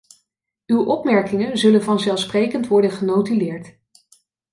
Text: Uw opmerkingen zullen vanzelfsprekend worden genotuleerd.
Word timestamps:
Uw 0.65 0.83
opmerkingen 0.87 1.57
zullen 1.57 1.83
vanzelfsprekend 1.83 2.67
worden 2.67 2.91
genotuleerd. 2.91 3.77